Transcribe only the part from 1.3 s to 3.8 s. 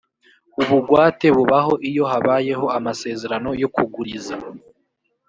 bubaho iyo habayeho amasezerano yo